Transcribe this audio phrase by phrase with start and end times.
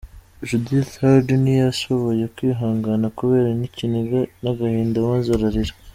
[0.47, 5.73] Judith Heard ntiyashoboye kwihangana kubera ikiniga n’agahinda maze ararira.